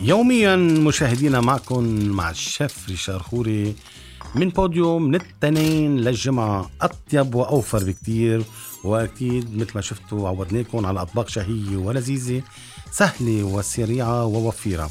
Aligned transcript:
يوميا 0.00 0.56
مشاهدينا 0.56 1.40
معكم 1.40 1.84
مع 2.08 2.30
الشيف 2.30 2.88
ريشار 2.88 3.22
خوري 3.22 3.74
من 4.34 4.48
بوديوم 4.48 5.02
من 5.02 5.14
الاثنين 5.14 5.96
للجمعة 5.96 6.70
أطيب 6.80 7.34
وأوفر 7.34 7.84
بكتير. 7.84 8.42
وأكيد 8.84 9.56
مثل 9.56 9.70
ما 9.74 9.80
شفتوا 9.80 10.28
عودناكم 10.28 10.86
على 10.86 11.02
أطباق 11.02 11.28
شهية 11.28 11.76
ولذيذة 11.76 12.42
سهلة 12.92 13.42
وسريعة 13.44 14.24
ووفيرة. 14.24 14.90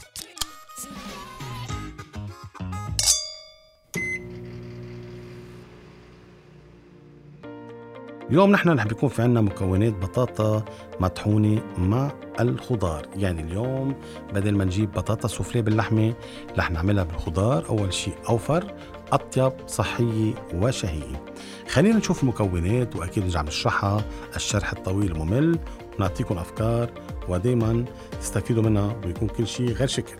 اليوم 8.29 8.51
نحن 8.51 8.69
رح 8.69 8.87
بيكون 8.87 9.09
في 9.09 9.21
عنا 9.21 9.41
مكونات 9.41 9.93
بطاطا 9.93 10.65
مطحونة 10.99 11.61
مع 11.77 12.11
الخضار. 12.39 13.05
يعني 13.15 13.41
اليوم 13.41 13.95
بدل 14.33 14.55
ما 14.55 14.65
نجيب 14.65 14.91
بطاطا 14.91 15.27
سوفلي 15.27 15.61
باللحمة 15.61 16.13
رح 16.57 16.71
نعملها 16.71 17.03
بالخضار. 17.03 17.69
أول 17.69 17.93
شيء 17.93 18.13
أوفر 18.29 18.73
أطيب 19.11 19.51
صحية 19.67 20.33
وشهية. 20.53 21.23
خلينا 21.69 21.97
نشوف 21.97 22.23
المكونات 22.23 22.95
وأكيد 22.95 23.23
نرجع 23.23 23.41
نشرحها. 23.41 24.03
الشرح 24.35 24.71
الطويل 24.71 25.11
الممل 25.11 25.59
ونعطيكم 25.97 26.37
أفكار 26.37 26.89
ودايما 27.27 27.85
تستفيدوا 28.21 28.63
منها 28.63 28.95
ويكون 29.05 29.27
كل 29.27 29.47
شيء 29.47 29.71
غير 29.71 29.87
شكل. 29.87 30.13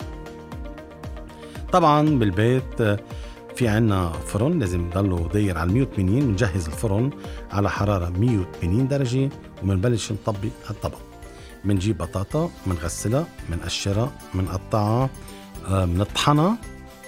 طبعا 1.72 2.18
بالبيت 2.18 3.00
في 3.60 3.68
عنا 3.68 4.12
فرن 4.12 4.58
لازم 4.58 4.86
يضلوا 4.86 5.28
داير 5.28 5.58
على 5.58 5.72
180 5.72 6.20
بنجهز 6.20 6.66
الفرن 6.66 7.10
على 7.52 7.70
حرارة 7.70 8.08
180 8.08 8.88
درجة 8.88 9.30
وبنبلش 9.62 10.12
نطبق 10.12 10.48
الطبق. 10.70 10.98
بنجيب 11.64 11.98
بطاطا 11.98 12.50
بنغسلها 12.66 13.26
بنقشرها 13.48 14.12
بنقطعها 14.34 15.10
بنطحنها 15.68 16.56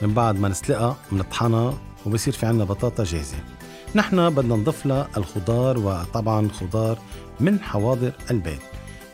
من 0.02 0.14
بعد 0.14 0.38
ما 0.38 0.48
نسلقها 0.48 0.96
بنطحنها 1.12 1.74
وبصير 2.06 2.34
في 2.34 2.46
عنا 2.46 2.64
بطاطا 2.64 3.04
جاهزة. 3.04 3.36
نحن 3.94 4.30
بدنا 4.30 4.56
نضيف 4.56 4.86
لها 4.86 5.08
الخضار 5.16 5.78
وطبعا 5.78 6.48
خضار 6.48 6.98
من 7.40 7.60
حواضر 7.60 8.12
البيت. 8.30 8.62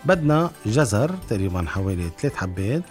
بدنا 0.04 0.50
جزر 0.66 1.10
تقريبا 1.28 1.64
حوالي 1.68 2.10
ثلاث 2.18 2.34
حبات. 2.34 2.82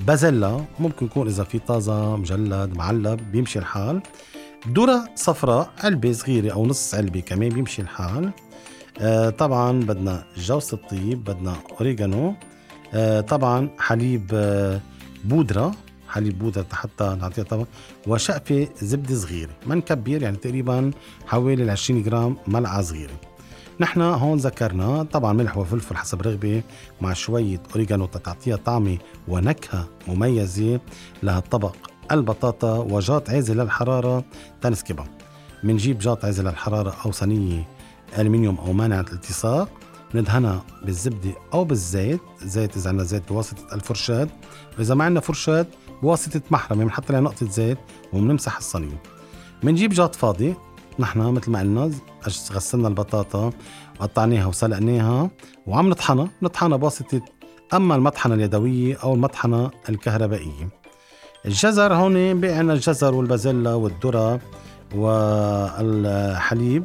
بازيلا 0.00 0.64
ممكن 0.78 1.06
يكون 1.06 1.26
إذا 1.26 1.44
في 1.44 1.58
طازة 1.58 2.16
مجلد 2.16 2.76
معلب 2.76 3.32
بيمشي 3.32 3.58
الحال. 3.58 4.02
ذرة 4.68 5.08
صفراء 5.14 5.70
علبة 5.78 6.12
صغيرة 6.12 6.52
أو 6.52 6.66
نص 6.66 6.94
علبة 6.94 7.20
كمان 7.20 7.48
بيمشي 7.48 7.82
الحال. 7.82 8.30
آه 9.00 9.30
طبعا 9.30 9.80
بدنا 9.80 10.24
جوز 10.36 10.74
الطيب 10.74 11.24
بدنا 11.24 11.56
أوريجانو 11.70 12.34
آه 12.94 13.20
طبعا 13.20 13.68
حليب 13.78 14.30
آه 14.34 14.80
بودرة. 15.24 15.74
حليب 16.08 16.38
بودرة 16.38 16.66
حتى 16.72 17.16
نعطيها 17.20 17.44
طبعا. 17.44 17.66
وشقفة 18.06 18.68
زبدة 18.82 19.14
صغيرة. 19.14 19.50
ما 19.66 19.74
نكبر 19.74 20.22
يعني 20.22 20.36
تقريبا 20.36 20.90
حوالي 21.26 21.70
20 21.70 22.02
جرام 22.02 22.36
ملعقة 22.46 22.82
صغيرة. 22.82 23.20
نحن 23.80 24.00
هون 24.00 24.38
ذكرنا 24.38 25.02
طبعا 25.02 25.32
ملح 25.32 25.56
وفلفل 25.56 25.96
حسب 25.96 26.22
رغبة 26.22 26.62
مع 27.00 27.12
شوية 27.12 27.60
أوريجانو 27.72 28.06
تتعطيها 28.06 28.56
طعمة 28.56 28.98
ونكهة 29.28 29.88
مميزة 30.08 30.80
لهالطبق. 31.22 31.76
البطاطا 32.12 32.78
وجاط 32.78 33.30
عازل 33.30 33.56
للحرارة 33.56 34.24
تنسكبها 34.60 35.06
منجيب 35.64 35.98
جاط 35.98 36.24
عازل 36.24 36.44
للحرارة 36.44 36.94
أو 37.04 37.12
صينية 37.12 37.68
ألمنيوم 38.18 38.58
أو 38.58 38.72
مانعة 38.72 39.00
الالتصاق. 39.00 39.68
ندهنها 40.14 40.64
بالزبدة 40.84 41.32
أو 41.54 41.64
بالزيت. 41.64 42.20
زيت 42.42 42.76
إذا 42.76 42.88
عندنا 42.90 43.04
زيت 43.04 43.28
بواسطة 43.28 43.74
الفرشاد 43.74 44.30
وإذا 44.78 44.94
ما 44.94 45.04
عندنا 45.04 45.20
فرشاد 45.20 45.66
بواسطة 46.02 46.40
محرمة 46.50 46.84
بنحط 46.84 47.04
عليها 47.08 47.20
نقطة 47.20 47.50
زيت 47.50 47.78
وبنمسح 48.12 48.56
الصينية. 48.56 49.02
منجيب 49.62 49.92
جاط 49.92 50.14
فاضي 50.14 50.54
نحن 50.98 51.18
مثل 51.20 51.50
ما 51.50 51.60
قلنا 51.60 51.90
غسلنا 52.52 52.88
البطاطا 52.88 53.50
وقطعناها 54.00 54.46
وسلقناها 54.46 55.30
وعم 55.66 55.88
نطحنها 55.90 56.28
نطحنها 56.42 56.76
بواسطة 56.76 57.20
أما 57.74 57.94
المطحنة 57.94 58.34
اليدوية 58.34 58.96
أو 58.96 59.14
المطحنة 59.14 59.70
الكهربائية. 59.88 60.68
الجزر 61.46 61.94
هون 61.94 62.40
بقى 62.40 62.52
عنا 62.52 62.72
الجزر 62.72 63.14
والبازيلا 63.14 63.74
والذرة 63.74 64.40
والحليب 64.94 66.84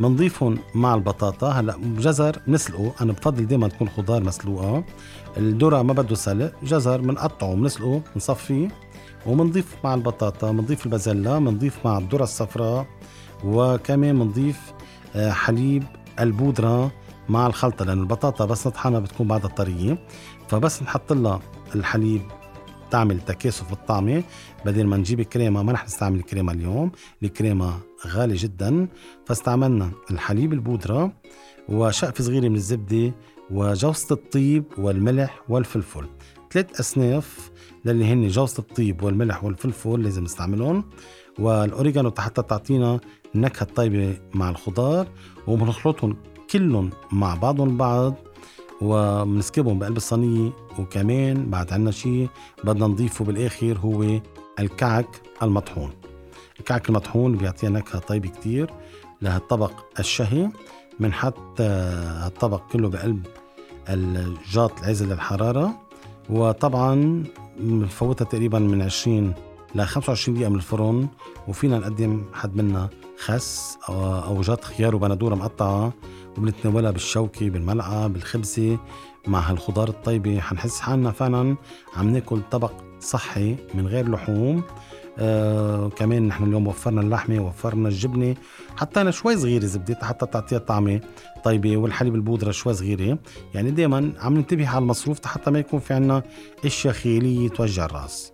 بنضيفهم 0.00 0.58
مع 0.74 0.94
البطاطا. 0.94 1.50
هلا 1.50 1.74
جزر 1.98 2.36
نسلقه 2.48 2.92
أنا 3.00 3.12
بفضل 3.12 3.46
دائما 3.46 3.68
تكون 3.68 3.88
خضار 3.88 4.22
مسلوقة. 4.24 4.84
الذرة 5.36 5.82
ما 5.82 5.92
بده 5.92 6.14
سلق 6.14 6.52
جزر 6.62 7.00
بنقطعه 7.00 7.54
بنسلقه 7.54 8.02
بنصفيه 8.14 8.68
وبنضيف 9.26 9.74
مع 9.84 9.94
البطاطا 9.94 10.50
بنضيف 10.52 10.86
البازيلا 10.86 11.38
بنضيف 11.38 11.78
مع 11.84 11.98
الذرة 11.98 12.22
الصفراء 12.24 12.86
وكمان 13.44 14.18
بنضيف 14.18 14.72
آه، 15.16 15.30
حليب 15.30 15.84
البودرة 16.20 16.92
مع 17.28 17.46
الخلطة 17.46 17.84
لأن 17.84 18.00
البطاطا 18.00 18.44
بس 18.44 18.66
نطحنها 18.66 19.00
بتكون 19.00 19.28
بعدها 19.28 19.48
طرية 19.48 19.98
فبس 20.48 20.82
نحط 20.82 21.12
لها 21.12 21.40
الحليب 21.74 22.22
تعمل 22.90 23.20
تكاثف 23.20 23.70
بالطعمة 23.70 24.22
بدل 24.64 24.86
ما 24.86 24.96
نجيب 24.96 25.22
كريمة 25.22 25.62
ما 25.62 25.72
رح 25.72 25.84
نستعمل 25.84 26.18
الكريمة 26.18 26.52
اليوم. 26.52 26.92
الكريمة 27.22 27.78
غالية 28.06 28.36
جدا. 28.38 28.88
فاستعملنا 29.26 29.90
الحليب 30.10 30.52
البودرة 30.52 31.12
وشقفة 31.68 32.24
صغيرة 32.24 32.48
من 32.48 32.56
الزبدة 32.56 33.12
وجوزة 33.50 34.06
الطيب 34.10 34.64
والملح 34.78 35.40
والفلفل. 35.48 36.06
ثلاث 36.54 36.80
أصناف 36.80 37.50
للي 37.84 38.04
هن 38.04 38.28
جوزة 38.28 38.58
الطيب 38.58 39.02
والملح 39.02 39.44
والفلفل 39.44 40.02
لازم 40.02 40.24
نستعملهم 40.24 40.84
والأوريجانو 41.38 42.12
حتى 42.18 42.42
تعطينا 42.42 43.00
النكهة 43.34 43.62
الطيبة 43.62 44.16
مع 44.34 44.50
الخضار 44.50 45.08
وبنخلطهم 45.46 46.16
كلهم 46.50 46.90
مع 47.12 47.34
بعضهم 47.34 47.68
البعض 47.68 48.14
وبنسكبهم 48.80 49.78
بقلب 49.78 49.96
الصينية 49.96 50.50
وكمان 50.78 51.50
بعد 51.50 51.72
عنا 51.72 51.90
شيء 51.90 52.28
بدنا 52.64 52.86
نضيفه 52.86 53.24
بالآخر 53.24 53.78
هو 53.78 54.20
الكعك 54.60 55.22
المطحون. 55.42 55.90
الكعك 56.60 56.88
المطحون 56.88 57.36
بيعطينا 57.36 57.78
نكهة 57.78 57.98
طيبة 57.98 58.28
كتير 58.28 58.70
لهالطبق 59.22 59.72
الشهي 59.98 60.50
بنحط 61.00 61.60
هالطبق 61.60 62.62
كله 62.72 62.88
بقلب 62.88 63.26
الجاط 63.88 64.78
العزل 64.80 65.08
للحرارة 65.08 65.83
وطبعا 66.30 67.24
بنفوتها 67.60 68.24
تقريبا 68.24 68.58
من 68.58 68.82
20 68.82 69.34
ل 69.74 69.84
25 69.84 70.36
دقيقة 70.36 70.50
من 70.50 70.56
الفرن 70.56 71.08
وفينا 71.48 71.78
نقدم 71.78 72.24
حد 72.32 72.56
منا 72.56 72.88
خس 73.18 73.78
أو 73.88 74.40
جات 74.40 74.64
خيار 74.64 74.94
وبندورة 74.96 75.34
مقطعة 75.34 75.92
وبنتناولها 76.38 76.90
بالشوكة 76.90 77.50
بالملعقة 77.50 78.06
بالخبزة 78.06 78.78
مع 79.26 79.40
هالخضار 79.40 79.88
الطيبة. 79.88 80.40
حنحس 80.40 80.80
حالنا 80.80 81.10
فعلا 81.10 81.56
عم 81.96 82.10
ناكل 82.10 82.40
طبق 82.50 82.72
صحي 83.00 83.56
من 83.74 83.86
غير 83.86 84.10
لحوم. 84.10 84.62
آه 85.18 85.88
كمان 85.88 86.28
نحن 86.28 86.44
اليوم 86.44 86.66
وفرنا 86.66 87.00
اللحمة 87.00 87.40
وفرنا 87.40 87.88
الجبنة 87.88 88.34
حطينا 88.76 89.10
شوي 89.10 89.36
صغيرة 89.36 89.64
زبدة 89.64 89.98
حتى 90.02 90.26
تعطيها 90.26 90.58
طعمة 90.58 91.00
طيبة 91.44 91.76
والحليب 91.76 92.14
البودرة 92.14 92.50
شوي 92.50 92.74
صغيرة. 92.74 93.18
يعني 93.54 93.70
دايما 93.70 94.12
عم 94.20 94.34
ننتبه 94.34 94.68
على 94.68 94.78
المصروف 94.78 95.26
حتى 95.26 95.50
ما 95.50 95.58
يكون 95.58 95.80
في 95.80 95.94
عنا 95.94 96.22
أشياء 96.64 96.94
خيالية 96.94 97.48
توجع 97.48 97.84
الرأس. 97.84 98.32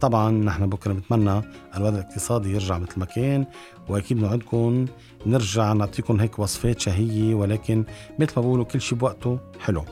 طبعا 0.00 0.30
نحن 0.30 0.66
بكرة 0.66 0.92
بنتمنى 0.92 1.42
الوضع 1.76 1.98
الاقتصادي 1.98 2.52
يرجع 2.52 2.78
مثل 2.78 3.00
ما 3.00 3.04
كان 3.04 3.46
وأكيد 3.88 4.18
بنوعدكم 4.18 4.86
نرجع 5.26 5.72
نعطيكم 5.72 6.20
هيك 6.20 6.38
وصفات 6.38 6.80
شهية 6.80 7.34
ولكن 7.34 7.84
مثل 8.18 8.32
ما 8.36 8.42
بقولوا 8.42 8.64
كل 8.64 8.80
شيء 8.80 8.98
بوقته 8.98 9.38
حلو. 9.60 9.84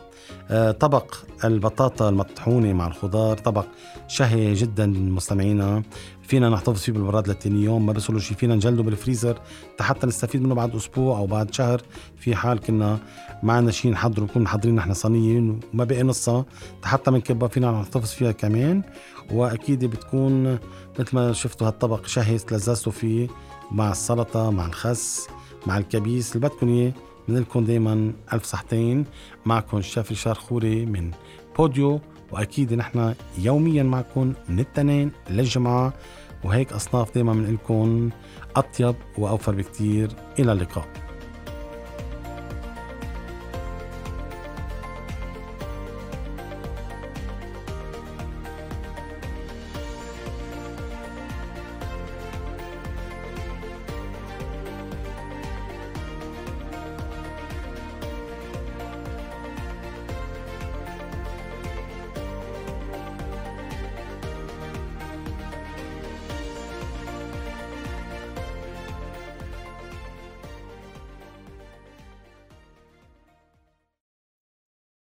طبق 0.80 1.14
البطاطا 1.44 2.08
المطحونة 2.08 2.72
مع 2.72 2.86
الخضار 2.86 3.38
طبق 3.38 3.66
شهي 4.08 4.54
جدا 4.54 4.86
مستمعينا 4.86 5.82
فينا 6.22 6.48
نحتفظ 6.48 6.78
فيه 6.78 6.92
بالبراد 6.92 7.28
لتاني 7.28 7.64
يوم 7.64 7.86
ما 7.86 7.92
بيصيروا 7.92 8.20
شيء 8.20 8.36
فينا 8.36 8.54
نجلده 8.54 8.82
بالفريزر. 8.82 9.40
حتى 9.80 10.06
نستفيد 10.06 10.42
منه 10.42 10.54
بعد 10.54 10.76
أسبوع 10.76 11.18
أو 11.18 11.26
بعد 11.26 11.54
شهر. 11.54 11.82
في 12.16 12.34
حال 12.36 12.60
كنا 12.60 12.98
ما 13.42 13.52
عندنا 13.52 13.72
شيء 13.72 13.90
نحضره 13.90 14.24
نكون 14.24 14.42
محضرين 14.42 14.74
نحن 14.74 14.94
صينيه 14.94 15.38
وما 15.74 15.84
بقي 15.84 16.02
نصها 16.02 16.44
حتى 16.84 17.10
بنكبها 17.10 17.48
فينا 17.48 17.70
نحتفظ 17.80 18.08
فيها 18.08 18.32
كمان. 18.32 18.82
وأكيد 19.32 19.84
بتكون 19.84 20.58
مثل 20.98 21.16
ما 21.16 21.32
شفتوا 21.32 21.66
هالطبق 21.66 22.06
شهي 22.06 22.38
تلذذتوا 22.38 22.92
فيه 22.92 23.28
مع 23.70 23.90
السلطة 23.90 24.50
مع 24.50 24.66
الخس 24.66 25.26
مع 25.66 25.78
الكبيس. 25.78 26.36
اللي 26.36 26.48
بدكم 26.48 26.68
اياه 26.68 26.92
بنقول 27.28 27.64
دايما 27.64 28.12
ألف 28.32 28.44
صحتين. 28.44 29.04
معكم 29.44 29.76
الشيف 29.76 30.10
ريشار 30.10 30.34
خوري 30.34 30.86
من 30.86 31.10
بوديو 31.58 32.00
وأكيد 32.32 32.74
نحن 32.74 33.14
يوميا 33.38 33.82
معكم 33.82 34.32
من 34.48 34.60
التنين 34.60 35.12
للجمعة. 35.30 35.92
وهيك 36.44 36.72
أصناف 36.72 37.14
دايما 37.14 37.32
بنقول 37.32 37.54
لكم 37.54 38.10
أطيب 38.56 38.94
وأوفر 39.18 39.54
بكتير. 39.54 40.10
إلى 40.38 40.52
اللقاء. 40.52 41.09